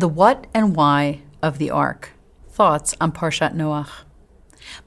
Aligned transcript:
The 0.00 0.08
what 0.08 0.46
and 0.54 0.74
why 0.74 1.20
of 1.42 1.58
the 1.58 1.68
ark. 1.68 2.12
Thoughts 2.48 2.94
on 3.02 3.12
Parshat 3.12 3.54
Noach. 3.54 3.90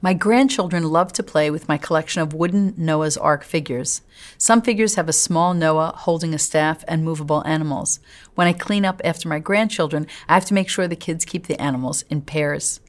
My 0.02 0.12
grandchildren 0.12 0.82
love 0.82 1.12
to 1.12 1.22
play 1.22 1.52
with 1.52 1.68
my 1.68 1.78
collection 1.78 2.20
of 2.20 2.34
wooden 2.34 2.74
Noah's 2.76 3.16
Ark 3.16 3.44
figures. 3.44 4.02
Some 4.38 4.60
figures 4.60 4.96
have 4.96 5.08
a 5.08 5.12
small 5.12 5.54
Noah 5.54 5.92
holding 5.98 6.34
a 6.34 6.38
staff 6.40 6.82
and 6.88 7.04
movable 7.04 7.46
animals. 7.46 8.00
When 8.34 8.48
I 8.48 8.52
clean 8.52 8.84
up 8.84 9.00
after 9.04 9.28
my 9.28 9.38
grandchildren, 9.38 10.08
I 10.28 10.34
have 10.34 10.46
to 10.46 10.54
make 10.54 10.68
sure 10.68 10.88
the 10.88 10.96
kids 10.96 11.24
keep 11.24 11.46
the 11.46 11.62
animals 11.62 12.02
in 12.10 12.22
pairs. 12.22 12.80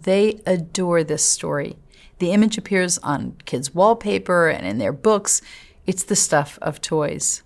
They 0.00 0.40
adore 0.46 1.04
this 1.04 1.24
story. 1.24 1.76
The 2.18 2.32
image 2.32 2.58
appears 2.58 2.98
on 3.04 3.36
kids' 3.44 3.72
wallpaper 3.72 4.48
and 4.48 4.66
in 4.66 4.78
their 4.78 4.92
books. 4.92 5.40
It's 5.86 6.02
the 6.02 6.16
stuff 6.16 6.58
of 6.60 6.80
toys. 6.80 7.44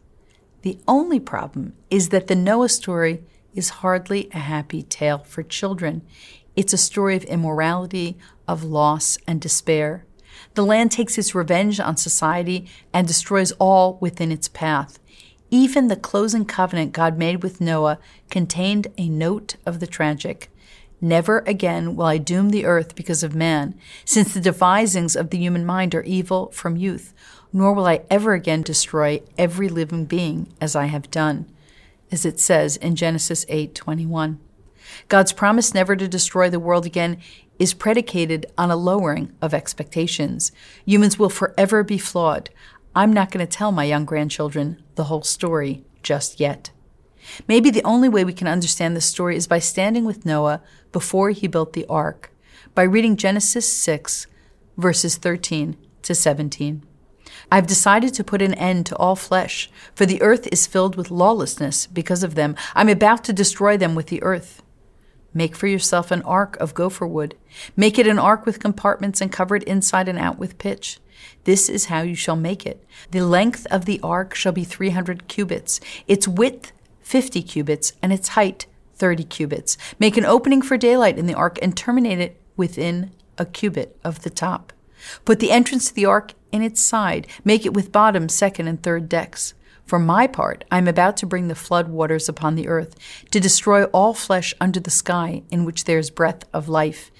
The 0.62 0.78
only 0.88 1.20
problem 1.20 1.74
is 1.91 2.08
that 2.08 2.28
the 2.28 2.34
Noah 2.34 2.70
story 2.70 3.24
is 3.55 3.80
hardly 3.80 4.29
a 4.33 4.38
happy 4.38 4.83
tale 4.83 5.19
for 5.19 5.42
children. 5.42 6.02
It's 6.56 6.73
a 6.73 6.79
story 6.79 7.16
of 7.16 7.24
immorality, 7.24 8.19
of 8.47 8.65
loss, 8.65 9.19
and 9.27 9.41
despair. 9.41 10.05
The 10.55 10.65
land 10.65 10.91
takes 10.91 11.16
its 11.16 11.34
revenge 11.34 11.80
on 11.80 11.97
society 11.97 12.69
and 12.92 13.06
destroys 13.06 13.52
all 13.52 13.98
within 14.01 14.30
its 14.30 14.48
path. 14.48 14.98
Even 15.51 15.88
the 15.88 15.97
closing 15.97 16.45
covenant 16.45 16.92
God 16.92 17.19
made 17.19 17.42
with 17.42 17.61
Noah 17.61 17.98
contained 18.30 18.88
a 18.97 19.09
note 19.09 19.56
of 19.66 19.80
the 19.80 19.87
tragic. 19.87 20.50
Never 21.00 21.41
again 21.41 21.97
will 21.97 22.06
I 22.06 22.19
doom 22.19 22.50
the 22.50 22.64
earth 22.64 22.95
because 22.95 23.23
of 23.23 23.34
man, 23.34 23.75
since 24.05 24.33
the 24.33 24.41
devisings 24.41 25.16
of 25.16 25.30
the 25.30 25.39
human 25.39 25.66
mind 25.66 25.95
are 25.95 26.03
evil 26.03 26.50
from 26.53 26.77
youth, 26.77 27.12
nor 27.53 27.73
will 27.73 27.87
I 27.87 28.03
ever 28.09 28.34
again 28.34 28.62
destroy 28.62 29.20
every 29.37 29.69
living 29.69 30.05
being 30.05 30.53
as 30.61 30.77
I 30.77 30.87
have 30.87 31.11
done 31.11 31.47
as 32.12 32.24
it 32.24 32.38
says 32.38 32.77
in 32.77 32.94
Genesis 32.94 33.44
8:21. 33.48 34.38
God's 35.08 35.32
promise 35.32 35.74
never 35.74 35.96
to 35.96 36.06
destroy 36.06 36.50
the 36.50 36.60
world 36.60 36.84
again 36.84 37.19
is 37.58 37.74
predicated 37.74 38.46
on 38.58 38.70
a 38.70 38.77
lowering 38.77 39.32
of 39.41 39.54
expectations. 39.54 40.52
Humans 40.84 41.19
will 41.19 41.30
forever 41.30 41.82
be 41.82 41.98
flawed. 41.98 42.50
I'm 42.94 43.12
not 43.12 43.30
going 43.30 43.46
to 43.46 43.50
tell 43.50 43.72
my 43.72 43.84
young 43.84 44.04
grandchildren 44.04 44.82
the 44.96 45.04
whole 45.04 45.22
story 45.22 45.84
just 46.02 46.41
yet. 46.41 46.70
Maybe 47.48 47.70
the 47.70 47.84
only 47.84 48.08
way 48.08 48.24
we 48.24 48.32
can 48.32 48.48
understand 48.48 48.97
this 48.97 49.06
story 49.06 49.36
is 49.36 49.47
by 49.47 49.60
standing 49.60 50.04
with 50.04 50.26
Noah 50.26 50.60
before 50.91 51.30
he 51.30 51.47
built 51.47 51.72
the 51.72 51.86
ark, 51.86 52.32
by 52.74 52.82
reading 52.82 53.16
Genesis 53.16 53.70
6, 53.72 54.26
verses 54.76 55.16
13 55.16 55.76
to 56.02 56.14
17. 56.14 56.82
I've 57.50 57.66
decided 57.66 58.14
to 58.14 58.25
put 58.25 58.42
an 58.42 58.55
end 58.55 58.86
to 58.86 58.97
all 58.97 59.16
flesh, 59.16 59.70
for 59.94 60.06
the 60.06 60.22
earth 60.22 60.48
is 60.52 60.66
filled 60.66 60.97
with 60.97 61.11
lawlessness 61.11 61.86
because 61.86 62.22
of 62.22 62.34
them. 62.34 62.56
I'm 62.75 62.88
about 62.88 63.25
to 63.25 63.33
destroy 63.33 63.77
them 63.77 63.94
with 63.94 64.06
the 64.06 64.22
earth. 64.22 64.62
Make 65.34 65.56
for 65.56 65.66
yourself 65.66 66.10
an 66.10 66.22
ark 66.22 66.56
of 66.58 66.75
gopher 66.75 67.06
wood. 67.06 67.36
Make 67.77 67.98
it 67.98 68.06
an 68.06 68.19
ark 68.19 68.44
with 68.44 68.60
compartments 68.60 69.20
and 69.20 69.33
cover 69.33 69.56
it 69.56 69.62
inside 69.64 70.08
and 70.08 70.19
out 70.19 70.38
with 70.38 70.58
pitch. 70.58 70.98
This 71.44 71.69
is 71.69 71.86
how 71.86 72.03
you 72.03 72.14
shall 72.14 72.36
make 72.36 72.66
it. 72.66 72.84
The 73.10 73.22
length 73.22 73.66
of 73.70 73.84
the 73.84 74.00
ark 74.03 74.34
shall 74.34 74.53
be 74.53 74.64
300 74.64 75.28
cubits, 75.28 75.80
its 76.06 76.28
width 76.28 76.72
50 77.03 77.42
cubits, 77.42 77.92
and 78.03 78.12
its 78.12 78.28
height 78.28 78.66
30 78.94 79.25
cubits. 79.25 79.77
Make 79.98 80.16
an 80.16 80.25
opening 80.25 80.62
for 80.62 80.77
daylight 80.77 81.19
in 81.19 81.27
the 81.27 81.34
ark 81.34 81.58
and 81.60 81.77
terminate 81.77 82.20
it 82.20 82.41
within 82.56 83.10
a 83.38 83.44
cubit 83.44 83.98
of 84.05 84.22
the 84.22 84.30
top. 84.30 84.72
Put 85.25 85.41
the 85.41 85.50
entrance 85.50 85.88
to 85.88 85.94
the 85.94 86.06
ark 86.06 86.33
in 86.53 86.62
its 86.62 86.81
side, 86.81 87.27
make 87.45 87.67
it 87.67 87.75
with 87.75 87.91
bottom, 87.91 88.28
second, 88.28 88.69
and 88.69 88.83
third 88.83 89.08
decks. 89.08 89.55
For 89.86 89.98
my 89.98 90.27
part, 90.27 90.64
I 90.70 90.78
am 90.78 90.86
about 90.86 91.17
to 91.19 91.27
bring 91.27 91.48
the 91.48 91.55
flood 91.55 91.89
waters 91.89 92.28
upon 92.28 92.55
the 92.55 92.69
earth, 92.69 92.97
to 93.31 93.41
destroy 93.41 93.84
all 93.86 94.14
flesh 94.14 94.55
under 94.61 94.78
the 94.78 94.91
sky 94.91 95.42
in 95.50 95.64
which 95.64 95.84
there 95.84 95.99
is 95.99 96.10
breath 96.10 96.44
of 96.53 96.69
life. 96.69 97.10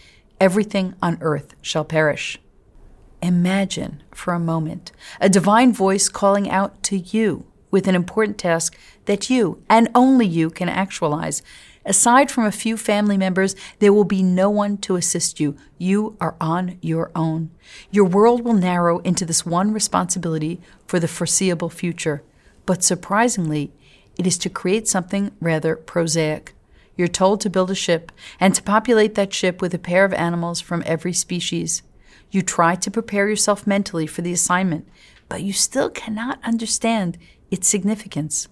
Everything 0.41 0.95
on 1.03 1.19
earth 1.21 1.55
shall 1.61 1.85
perish. 1.85 2.39
Imagine 3.21 4.03
for 4.13 4.35
a 4.35 4.41
moment 4.41 4.93
a 5.21 5.29
divine 5.29 5.73
voice 5.73 6.09
calling 6.09 6.51
out 6.51 6.83
to 6.85 6.99
you 6.99 7.47
with 7.71 7.89
an 7.89 7.95
important 7.95 8.39
task 8.39 8.77
that 9.07 9.31
you, 9.31 9.63
and 9.69 9.89
only 9.95 10.27
you, 10.27 10.51
can 10.51 10.69
actualize. 10.69 11.43
Aside 11.85 12.31
from 12.31 12.45
a 12.45 12.53
few 12.53 12.77
family 12.77 13.17
members, 13.17 13.57
there 13.81 13.93
will 13.93 14.05
be 14.05 14.23
no 14.23 14.49
one 14.49 14.77
to 14.79 14.97
assist 14.97 15.41
you. 15.41 15.57
You 15.79 16.17
are 16.21 16.37
on 16.41 16.79
your 16.81 17.11
own. 17.17 17.51
Your 17.91 18.05
world 18.05 18.43
will 18.43 18.55
narrow 18.55 18.99
into 19.01 19.25
this 19.25 19.45
one 19.45 19.73
responsibility 19.73 20.61
for 20.87 21.01
the 21.01 21.09
foreseeable 21.09 21.71
future. 21.71 22.23
But 22.67 22.85
surprisingly, 22.85 23.73
it 24.17 24.27
is 24.27 24.39
to 24.39 24.51
create 24.51 24.87
something 24.87 25.33
rather 25.41 25.75
prosaic. 25.75 26.55
You're 26.97 27.09
told 27.09 27.41
to 27.41 27.51
build 27.51 27.71
a 27.71 27.75
ship 27.75 28.13
and 28.39 28.55
to 28.55 28.63
populate 28.63 29.15
that 29.17 29.33
ship 29.33 29.61
with 29.61 29.75
a 29.75 29.79
pair 29.79 30.05
of 30.05 30.13
animals 30.13 30.61
from 30.61 30.83
every 30.87 31.13
species. 31.13 31.83
You 32.31 32.43
try 32.43 32.77
to 32.77 32.91
prepare 32.91 33.29
yourself 33.29 33.67
mentally 33.67 34.07
for 34.07 34.23
the 34.23 34.33
assignment, 34.33 34.89
but 35.29 35.43
you 35.43 35.53
still 35.53 35.91
cannot 35.91 36.39
understand 36.45 37.19
its 37.51 37.69
significance. 37.69 38.49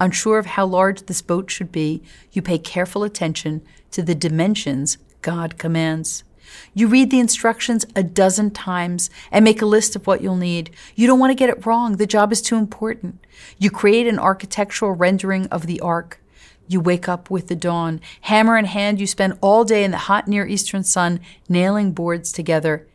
Unsure 0.00 0.38
of 0.38 0.46
how 0.46 0.64
large 0.64 1.02
this 1.02 1.20
boat 1.20 1.50
should 1.50 1.70
be, 1.70 2.02
you 2.32 2.40
pay 2.40 2.58
careful 2.58 3.04
attention 3.04 3.60
to 3.90 4.02
the 4.02 4.14
dimensions 4.14 4.96
God 5.20 5.58
commands. 5.58 6.24
You 6.74 6.88
read 6.88 7.10
the 7.10 7.20
instructions 7.20 7.86
a 7.94 8.02
dozen 8.02 8.50
times 8.50 9.10
and 9.30 9.44
make 9.44 9.62
a 9.62 9.66
list 9.66 9.94
of 9.94 10.06
what 10.06 10.22
you'll 10.22 10.36
need. 10.36 10.70
You 10.96 11.06
don't 11.06 11.18
want 11.18 11.30
to 11.30 11.36
get 11.36 11.50
it 11.50 11.64
wrong. 11.66 11.96
The 11.96 12.06
job 12.06 12.32
is 12.32 12.42
too 12.42 12.56
important. 12.56 13.24
You 13.58 13.70
create 13.70 14.06
an 14.06 14.18
architectural 14.18 14.92
rendering 14.92 15.46
of 15.46 15.66
the 15.66 15.80
ark. 15.80 16.20
You 16.66 16.80
wake 16.80 17.08
up 17.08 17.30
with 17.30 17.48
the 17.48 17.56
dawn. 17.56 18.00
Hammer 18.22 18.56
in 18.56 18.64
hand, 18.64 19.00
you 19.00 19.06
spend 19.06 19.38
all 19.40 19.64
day 19.64 19.84
in 19.84 19.90
the 19.90 19.96
hot 19.96 20.28
Near 20.28 20.46
Eastern 20.46 20.82
sun 20.82 21.20
nailing 21.48 21.92
boards 21.92 22.32
together. 22.32 22.86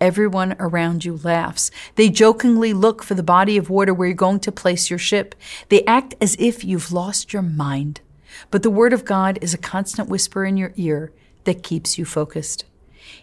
Everyone 0.00 0.56
around 0.58 1.04
you 1.04 1.20
laughs. 1.22 1.70
They 1.96 2.08
jokingly 2.08 2.72
look 2.72 3.02
for 3.02 3.14
the 3.14 3.22
body 3.22 3.58
of 3.58 3.68
water 3.68 3.92
where 3.92 4.08
you're 4.08 4.14
going 4.14 4.40
to 4.40 4.52
place 4.52 4.88
your 4.88 4.98
ship. 4.98 5.34
They 5.68 5.84
act 5.84 6.14
as 6.20 6.36
if 6.38 6.64
you've 6.64 6.90
lost 6.90 7.32
your 7.32 7.42
mind. 7.42 8.00
But 8.50 8.62
the 8.62 8.70
Word 8.70 8.92
of 8.92 9.04
God 9.04 9.38
is 9.42 9.52
a 9.52 9.58
constant 9.58 10.08
whisper 10.08 10.44
in 10.44 10.56
your 10.56 10.72
ear 10.76 11.12
that 11.44 11.62
keeps 11.62 11.98
you 11.98 12.04
focused. 12.04 12.64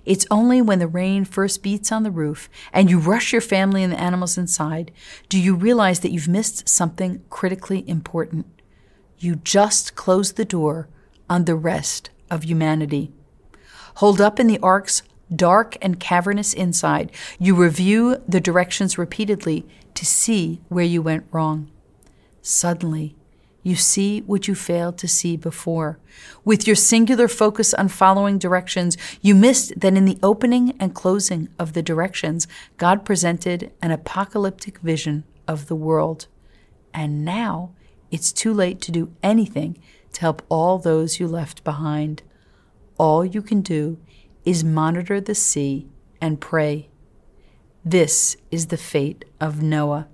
It's 0.06 0.28
only 0.30 0.62
when 0.62 0.80
the 0.80 0.88
rain 0.88 1.26
first 1.26 1.64
beats 1.64 1.92
on 1.92 2.04
the 2.04 2.12
roof 2.12 2.50
and 2.72 2.90
you 2.90 3.00
rush 3.00 3.32
your 3.32 3.42
family 3.42 3.84
and 3.84 3.92
the 3.92 4.00
animals 4.00 4.38
inside 4.38 4.92
do 5.30 5.40
you 5.40 5.56
realize 5.56 6.02
that 6.02 6.12
you've 6.12 6.28
missed 6.28 6.68
something 6.68 7.24
critically 7.30 7.88
important. 7.90 8.46
You 9.18 9.38
just 9.38 9.96
closed 9.96 10.36
the 10.36 10.46
door 10.46 10.90
on 11.30 11.46
the 11.46 11.56
rest 11.56 12.10
of 12.30 12.44
humanity. 12.44 13.12
Holed 13.96 14.22
up 14.22 14.40
in 14.40 14.48
the 14.48 14.60
ark's 14.60 15.02
dark 15.36 15.78
and 15.82 16.00
cavernous 16.00 16.54
inside, 16.54 17.12
you 17.40 17.56
review 17.56 18.22
the 18.28 18.40
directions 18.40 18.98
repeatedly 18.98 19.66
to 19.94 20.06
see 20.06 20.62
where 20.70 20.86
you 20.86 21.02
went 21.02 21.26
wrong. 21.32 21.70
Suddenly, 22.42 23.16
you 23.64 23.76
see 23.76 24.22
what 24.22 24.48
you 24.48 24.56
failed 24.56 24.98
to 25.00 25.08
see 25.10 25.36
before. 25.36 26.00
With 26.46 26.66
your 26.66 26.76
singular 26.76 27.28
focus 27.28 27.74
on 27.74 27.90
following 27.90 28.38
directions, 28.38 28.96
you 29.22 29.36
missed 29.36 29.78
that 29.80 29.94
in 29.96 30.06
the 30.06 30.18
opening 30.24 30.74
and 30.80 30.96
closing 30.96 31.50
of 31.60 31.74
the 31.74 31.84
directions, 31.84 32.48
God 32.78 33.04
presented 33.04 33.74
an 33.82 33.92
apocalyptic 33.92 34.78
vision 34.80 35.26
of 35.48 35.68
the 35.68 35.76
world. 35.76 36.28
And 36.94 37.26
now 37.26 37.72
it's 38.10 38.32
too 38.32 38.54
late 38.54 38.80
to 38.82 38.92
do 38.92 39.12
anything 39.22 39.78
to 40.14 40.22
help 40.22 40.44
all 40.48 40.78
those 40.78 41.20
you 41.20 41.28
left 41.28 41.66
behind. 41.66 42.24
All 42.98 43.26
you 43.26 43.42
can 43.42 43.60
do 43.60 43.98
is 44.48 44.64
monitor 44.64 45.20
the 45.20 45.36
sea 45.36 45.86
and 46.22 46.40
pray. 46.40 46.88
This 47.84 48.38
is 48.50 48.68
the 48.68 48.78
fate 48.78 49.26
of 49.42 49.62
Noah. 49.62 50.08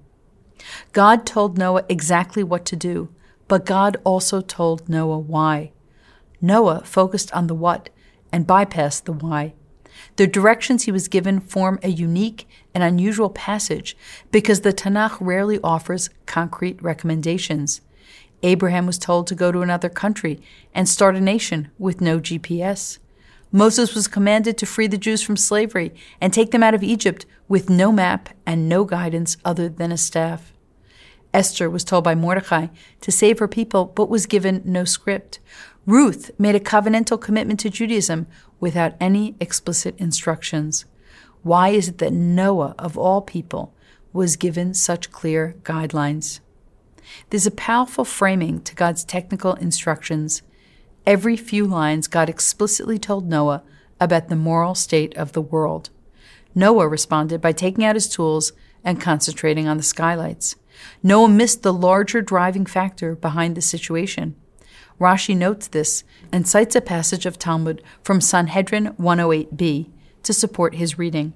God 0.91 1.27
told 1.27 1.55
Noah 1.55 1.85
exactly 1.87 2.43
what 2.43 2.65
to 2.65 2.75
do, 2.75 3.13
but 3.47 3.63
God 3.63 3.95
also 4.03 4.41
told 4.41 4.89
Noah 4.89 5.19
why. 5.19 5.71
Noah 6.41 6.81
focused 6.83 7.31
on 7.31 7.45
the 7.45 7.53
what 7.53 7.91
and 8.31 8.47
bypassed 8.47 9.03
the 9.03 9.11
why. 9.11 9.53
The 10.15 10.25
directions 10.25 10.85
he 10.85 10.91
was 10.91 11.07
given 11.07 11.39
form 11.39 11.77
a 11.83 11.89
unique 11.89 12.49
and 12.73 12.83
unusual 12.83 13.29
passage 13.29 13.95
because 14.31 14.61
the 14.61 14.73
Tanakh 14.73 15.15
rarely 15.21 15.59
offers 15.63 16.09
concrete 16.25 16.81
recommendations. 16.81 17.81
Abraham 18.41 18.87
was 18.87 18.97
told 18.97 19.27
to 19.27 19.35
go 19.35 19.51
to 19.51 19.61
another 19.61 19.89
country 19.89 20.41
and 20.73 20.89
start 20.89 21.15
a 21.15 21.21
nation 21.21 21.69
with 21.77 22.01
no 22.01 22.19
GPS. 22.19 22.97
Moses 23.55 23.93
was 23.93 24.07
commanded 24.07 24.57
to 24.57 24.65
free 24.65 24.87
the 24.87 24.97
Jews 24.97 25.21
from 25.21 25.37
slavery 25.37 25.93
and 26.19 26.33
take 26.33 26.49
them 26.49 26.63
out 26.63 26.73
of 26.73 26.81
Egypt 26.81 27.27
with 27.47 27.69
no 27.69 27.91
map 27.91 28.29
and 28.47 28.67
no 28.67 28.83
guidance 28.83 29.37
other 29.45 29.69
than 29.69 29.91
a 29.91 29.97
staff. 29.97 30.53
Esther 31.35 31.69
was 31.69 31.83
told 31.83 32.03
by 32.03 32.15
Mordecai 32.15 32.67
to 33.01 33.11
save 33.11 33.37
her 33.37 33.47
people, 33.47 33.85
but 33.85 34.09
was 34.09 34.25
given 34.25 34.63
no 34.65 34.85
script. 34.85 35.39
Ruth 35.85 36.31
made 36.39 36.55
a 36.55 36.59
covenantal 36.59 37.21
commitment 37.21 37.59
to 37.59 37.69
Judaism 37.69 38.25
without 38.59 38.95
any 38.99 39.35
explicit 39.39 39.95
instructions. 39.99 40.85
Why 41.43 41.69
is 41.69 41.89
it 41.89 41.99
that 41.99 42.13
Noah, 42.13 42.73
of 42.79 42.97
all 42.97 43.21
people, 43.21 43.75
was 44.13 44.35
given 44.35 44.73
such 44.73 45.11
clear 45.11 45.55
guidelines? 45.61 46.39
There's 47.29 47.45
a 47.45 47.51
powerful 47.51 48.05
framing 48.05 48.61
to 48.61 48.73
God's 48.73 49.03
technical 49.03 49.53
instructions. 49.53 50.41
Every 51.05 51.35
few 51.37 51.65
lines, 51.65 52.07
God 52.07 52.29
explicitly 52.29 52.97
told 52.97 53.29
Noah 53.29 53.63
about 53.99 54.29
the 54.29 54.35
moral 54.35 54.75
state 54.75 55.15
of 55.15 55.33
the 55.33 55.41
world. 55.41 55.89
Noah 56.55 56.87
responded 56.87 57.41
by 57.41 57.51
taking 57.51 57.83
out 57.83 57.95
his 57.95 58.09
tools 58.09 58.53
and 58.83 59.01
concentrating 59.01 59.67
on 59.67 59.77
the 59.77 59.83
skylights. 59.83 60.55
Noah 61.01 61.29
missed 61.29 61.63
the 61.63 61.73
larger 61.73 62.21
driving 62.21 62.65
factor 62.65 63.15
behind 63.15 63.55
the 63.55 63.61
situation. 63.61 64.35
Rashi 64.99 65.35
notes 65.35 65.67
this 65.67 66.03
and 66.31 66.47
cites 66.47 66.75
a 66.75 66.81
passage 66.81 67.25
of 67.25 67.39
Talmud 67.39 67.81
from 68.03 68.21
Sanhedrin 68.21 68.93
108b 68.99 69.89
to 70.23 70.33
support 70.33 70.75
his 70.75 70.97
reading. 70.97 71.33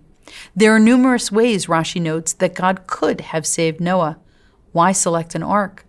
There 0.56 0.76
are 0.76 0.80
numerous 0.80 1.32
ways, 1.32 1.68
Rashi 1.68 2.02
notes, 2.02 2.34
that 2.34 2.56
God 2.56 2.88
could 2.88 3.22
have 3.22 3.46
saved 3.46 3.80
Noah. 3.80 4.20
Why 4.72 4.92
select 4.92 5.36
an 5.36 5.44
ark? 5.44 5.86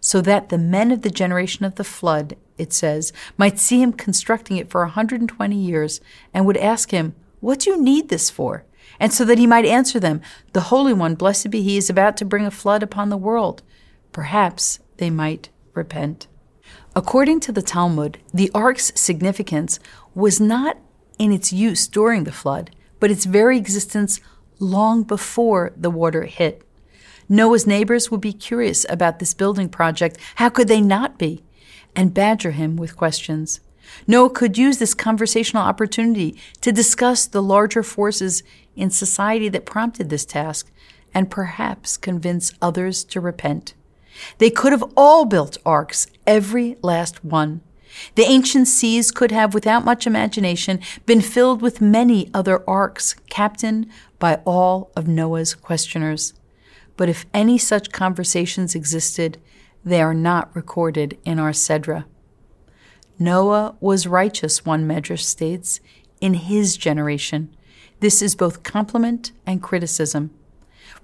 So 0.00 0.20
that 0.22 0.48
the 0.48 0.58
men 0.58 0.90
of 0.92 1.02
the 1.02 1.10
generation 1.10 1.64
of 1.64 1.76
the 1.76 1.84
flood, 1.84 2.36
it 2.58 2.72
says, 2.72 3.12
might 3.36 3.58
see 3.58 3.82
him 3.82 3.92
constructing 3.92 4.56
it 4.56 4.70
for 4.70 4.82
a 4.82 4.86
120 4.86 5.56
years 5.56 6.00
and 6.32 6.46
would 6.46 6.56
ask 6.56 6.90
him, 6.90 7.14
What 7.40 7.60
do 7.60 7.70
you 7.70 7.82
need 7.82 8.08
this 8.08 8.30
for? 8.30 8.64
And 8.98 9.12
so 9.12 9.24
that 9.24 9.38
he 9.38 9.46
might 9.46 9.64
answer 9.64 10.00
them, 10.00 10.22
The 10.52 10.62
Holy 10.62 10.92
One, 10.92 11.14
blessed 11.14 11.50
be 11.50 11.62
He, 11.62 11.76
is 11.76 11.90
about 11.90 12.16
to 12.18 12.24
bring 12.24 12.46
a 12.46 12.50
flood 12.50 12.82
upon 12.82 13.10
the 13.10 13.16
world. 13.16 13.62
Perhaps 14.12 14.78
they 14.96 15.10
might 15.10 15.50
repent. 15.74 16.26
According 16.94 17.40
to 17.40 17.52
the 17.52 17.62
Talmud, 17.62 18.18
the 18.32 18.50
ark's 18.54 18.92
significance 18.98 19.78
was 20.14 20.40
not 20.40 20.78
in 21.18 21.32
its 21.32 21.52
use 21.52 21.86
during 21.86 22.24
the 22.24 22.32
flood, 22.32 22.70
but 23.00 23.10
its 23.10 23.26
very 23.26 23.58
existence 23.58 24.20
long 24.58 25.02
before 25.02 25.72
the 25.76 25.90
water 25.90 26.22
hit. 26.22 26.62
Noah's 27.28 27.66
neighbors 27.66 28.10
would 28.10 28.20
be 28.20 28.32
curious 28.32 28.86
about 28.88 29.18
this 29.18 29.34
building 29.34 29.68
project. 29.68 30.16
How 30.36 30.48
could 30.48 30.68
they 30.68 30.80
not 30.80 31.18
be? 31.18 31.42
And 31.96 32.14
badger 32.14 32.52
him 32.52 32.76
with 32.76 32.96
questions. 32.96 33.60
Noah 34.06 34.30
could 34.30 34.58
use 34.58 34.78
this 34.78 34.94
conversational 34.94 35.62
opportunity 35.62 36.38
to 36.60 36.70
discuss 36.70 37.26
the 37.26 37.42
larger 37.42 37.82
forces 37.82 38.42
in 38.76 38.90
society 38.90 39.48
that 39.48 39.66
prompted 39.66 40.10
this 40.10 40.24
task 40.24 40.70
and 41.14 41.30
perhaps 41.30 41.96
convince 41.96 42.52
others 42.60 43.02
to 43.04 43.20
repent. 43.20 43.74
They 44.38 44.50
could 44.50 44.72
have 44.72 44.84
all 44.96 45.24
built 45.24 45.56
arks, 45.64 46.06
every 46.26 46.76
last 46.82 47.24
one. 47.24 47.62
The 48.14 48.24
ancient 48.24 48.68
seas 48.68 49.10
could 49.10 49.32
have, 49.32 49.54
without 49.54 49.84
much 49.84 50.06
imagination, 50.06 50.80
been 51.06 51.22
filled 51.22 51.62
with 51.62 51.80
many 51.80 52.30
other 52.34 52.62
arks, 52.68 53.14
captained 53.30 53.88
by 54.18 54.40
all 54.44 54.90
of 54.94 55.08
Noah's 55.08 55.54
questioners. 55.54 56.34
But 56.96 57.08
if 57.08 57.24
any 57.32 57.56
such 57.56 57.92
conversations 57.92 58.74
existed, 58.74 59.38
they 59.86 60.02
are 60.02 60.12
not 60.12 60.54
recorded 60.54 61.16
in 61.24 61.38
our 61.38 61.52
Sedra. 61.52 62.04
Noah 63.20 63.76
was 63.80 64.08
righteous, 64.08 64.66
one 64.66 64.86
medrash 64.86 65.20
states, 65.20 65.78
in 66.20 66.34
his 66.34 66.76
generation. 66.76 67.56
This 68.00 68.20
is 68.20 68.34
both 68.34 68.64
compliment 68.64 69.30
and 69.46 69.62
criticism. 69.62 70.32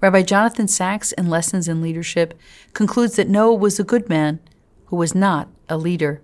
Rabbi 0.01 0.21
Jonathan 0.21 0.67
Sacks, 0.67 1.13
in 1.13 1.29
Lessons 1.29 1.69
in 1.69 1.81
Leadership, 1.81 2.37
concludes 2.73 3.15
that 3.15 3.29
Noah 3.29 3.55
was 3.55 3.79
a 3.79 3.85
good 3.85 4.09
man 4.09 4.41
who 4.87 4.97
was 4.97 5.15
not 5.15 5.47
a 5.69 5.77
leader. 5.77 6.21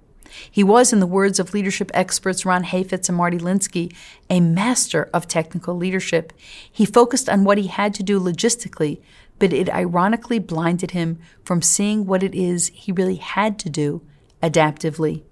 He 0.51 0.63
was, 0.63 0.91
in 0.91 0.99
the 0.99 1.07
words 1.07 1.39
of 1.39 1.53
leadership 1.53 1.89
experts 1.93 2.45
Ron 2.45 2.63
Heifetz 2.65 3.07
and 3.07 3.17
Marty 3.17 3.37
Linsky, 3.37 3.95
a 4.29 4.41
master 4.41 5.09
of 5.13 5.27
technical 5.27 5.75
leadership. 5.75 6.33
He 6.69 6.85
focused 6.85 7.29
on 7.29 7.45
what 7.45 7.57
he 7.57 7.67
had 7.67 7.93
to 7.95 8.03
do 8.03 8.19
logistically, 8.19 8.99
but 9.39 9.53
it 9.53 9.69
ironically 9.69 10.39
blinded 10.39 10.91
him 10.91 11.19
from 11.43 11.61
seeing 11.61 12.05
what 12.05 12.23
it 12.23 12.35
is 12.35 12.67
he 12.73 12.91
really 12.91 13.15
had 13.15 13.57
to 13.59 13.69
do 13.69 14.01
adaptively. 14.43 15.23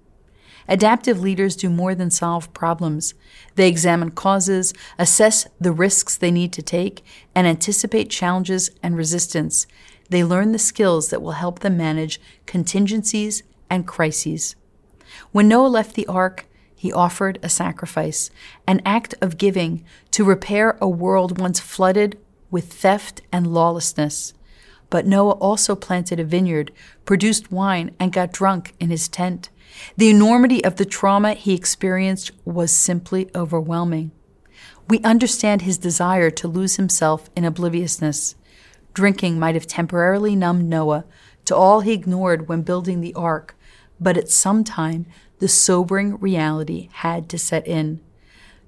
Adaptive 0.68 1.20
leaders 1.20 1.56
do 1.56 1.70
more 1.70 1.94
than 1.94 2.10
solve 2.10 2.52
problems. 2.52 3.14
They 3.54 3.68
examine 3.68 4.10
causes, 4.10 4.74
assess 4.98 5.46
the 5.58 5.72
risks 5.72 6.16
they 6.16 6.30
need 6.30 6.52
to 6.54 6.62
take, 6.62 7.02
and 7.34 7.46
anticipate 7.46 8.10
challenges 8.10 8.70
and 8.82 8.94
resistance. 8.94 9.66
They 10.10 10.22
learn 10.22 10.52
the 10.52 10.58
skills 10.58 11.08
that 11.08 11.22
will 11.22 11.32
help 11.32 11.60
them 11.60 11.78
manage 11.78 12.20
contingencies 12.44 13.42
and 13.70 13.86
crises. 13.86 14.56
When 15.32 15.48
Noah 15.48 15.68
left 15.68 15.94
the 15.94 16.06
ark, 16.06 16.46
he 16.76 16.92
offered 16.92 17.38
a 17.42 17.48
sacrifice, 17.48 18.30
an 18.66 18.82
act 18.84 19.14
of 19.20 19.38
giving 19.38 19.84
to 20.12 20.24
repair 20.24 20.76
a 20.80 20.88
world 20.88 21.40
once 21.40 21.60
flooded 21.60 22.18
with 22.50 22.72
theft 22.72 23.22
and 23.32 23.46
lawlessness. 23.46 24.34
But 24.90 25.06
Noah 25.06 25.32
also 25.32 25.74
planted 25.74 26.18
a 26.18 26.24
vineyard, 26.24 26.72
produced 27.04 27.52
wine, 27.52 27.94
and 28.00 28.12
got 28.12 28.32
drunk 28.32 28.74
in 28.80 28.90
his 28.90 29.08
tent. 29.08 29.50
The 29.96 30.08
enormity 30.08 30.64
of 30.64 30.76
the 30.76 30.86
trauma 30.86 31.34
he 31.34 31.54
experienced 31.54 32.30
was 32.44 32.72
simply 32.72 33.30
overwhelming. 33.34 34.12
We 34.88 35.00
understand 35.00 35.62
his 35.62 35.76
desire 35.76 36.30
to 36.30 36.48
lose 36.48 36.76
himself 36.76 37.28
in 37.36 37.44
obliviousness. 37.44 38.34
Drinking 38.94 39.38
might 39.38 39.54
have 39.54 39.66
temporarily 39.66 40.34
numbed 40.34 40.68
Noah 40.68 41.04
to 41.44 41.54
all 41.54 41.80
he 41.80 41.92
ignored 41.92 42.48
when 42.48 42.62
building 42.62 43.00
the 43.00 43.14
ark, 43.14 43.54
but 44.00 44.16
at 44.16 44.30
some 44.30 44.64
time 44.64 45.06
the 45.38 45.48
sobering 45.48 46.16
reality 46.18 46.88
had 46.92 47.28
to 47.28 47.38
set 47.38 47.66
in. 47.66 48.00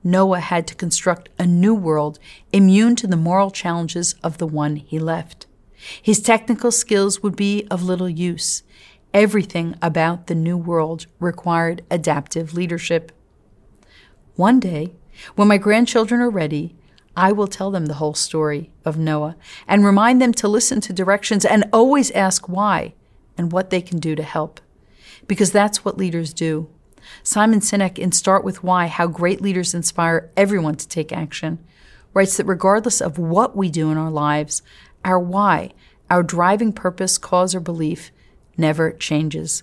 Noah 0.03 0.41
had 0.41 0.67
to 0.69 0.75
construct 0.75 1.29
a 1.39 1.47
new 1.47 1.75
world 1.75 2.19
immune 2.53 2.97
to 2.97 3.07
the 3.07 3.17
moral 3.17 3.51
challenges 3.51 4.15
of 4.23 4.39
the 4.39 4.47
one 4.47 4.77
he 4.77 4.99
left. 4.99 5.47
His 6.03 6.21
technical 6.21 6.71
skills 6.71 7.23
would 7.23 7.37
be 7.37 7.67
of 7.71 7.83
little 7.83 8.09
use. 8.09 8.63
Everything 9.13 9.77
about 9.83 10.27
the 10.27 10.35
new 10.35 10.57
world 10.57 11.07
required 11.19 11.83
adaptive 11.91 12.55
leadership. 12.55 13.13
One 14.37 14.61
day, 14.61 14.95
when 15.35 15.49
my 15.49 15.59
grandchildren 15.59 16.21
are 16.21 16.31
ready, 16.31 16.77
I 17.17 17.33
will 17.33 17.49
tell 17.49 17.71
them 17.71 17.87
the 17.87 17.95
whole 17.95 18.15
story 18.15 18.71
of 18.85 18.97
Noah 18.97 19.37
and 19.67 19.85
remind 19.85 20.23
them 20.23 20.33
to 20.35 20.49
listen 20.49 20.81
to 20.83 20.93
directions 20.93 21.45
and 21.45 21.65
always 21.73 22.11
ask 22.13 22.49
why 22.49 22.95
and 23.37 23.53
what 23.53 23.71
they 23.71 23.81
can 23.83 23.99
do 23.99 24.15
to 24.15 24.23
help. 24.23 24.61
Because 25.27 25.53
that's 25.53 25.85
what 25.85 25.99
leaders 25.99 26.33
do. 26.33 26.69
Simon 27.23 27.61
Sinek 27.61 27.99
in 27.99 28.13
Start 28.13 28.45
With 28.45 28.63
Why 28.63 28.87
How 28.87 29.07
Great 29.07 29.41
Leaders 29.41 29.75
Inspire 29.75 30.31
Everyone 30.37 30.77
to 30.77 30.89
Take 30.89 31.13
Action 31.13 31.59
writes 32.15 32.37
that 32.37 32.47
regardless 32.47 33.01
of 33.01 33.19
what 33.19 33.57
we 33.57 33.71
do 33.71 33.91
in 33.91 33.99
our 33.99 34.11
lives, 34.11 34.63
our 35.05 35.19
why, 35.19 35.73
our 36.09 36.23
driving 36.23 36.73
purpose, 36.73 37.19
cause, 37.19 37.55
or 37.55 37.61
belief 37.61 38.11
never 38.57 38.93
changes. 38.93 39.63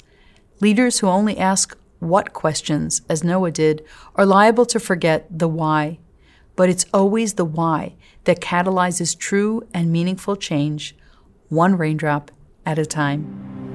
Leaders 0.59 0.99
who 0.99 1.07
only 1.07 1.37
ask 1.37 1.77
what 1.99 2.33
questions, 2.33 3.01
as 3.09 3.23
Noah 3.23 3.51
did, 3.51 3.83
are 4.15 4.25
liable 4.25 4.65
to 4.67 4.79
forget 4.79 5.27
the 5.29 5.47
why. 5.47 5.99
But 6.55 6.69
it's 6.69 6.85
always 6.93 7.33
the 7.33 7.45
why 7.45 7.95
that 8.23 8.41
catalyzes 8.41 9.17
true 9.17 9.67
and 9.73 9.91
meaningful 9.91 10.35
change, 10.35 10.95
one 11.49 11.77
raindrop 11.77 12.31
at 12.65 12.79
a 12.79 12.85
time. 12.85 13.66